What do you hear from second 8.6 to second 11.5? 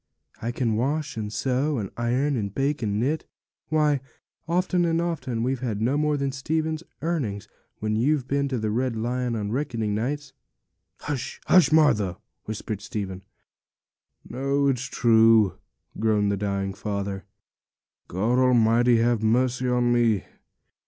Red Lion on reckoning nights.' 'Hush,